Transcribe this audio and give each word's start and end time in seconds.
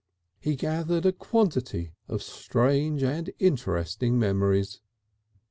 He 0.39 0.55
gathered 0.55 1.05
a 1.05 1.11
quantity 1.11 1.93
of 2.07 2.23
strange 2.23 3.03
and 3.03 3.29
interesting 3.37 4.17
memories. 4.17 4.81